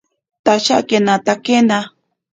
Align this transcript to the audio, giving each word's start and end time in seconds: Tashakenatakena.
Tashakenatakena. 0.45 1.79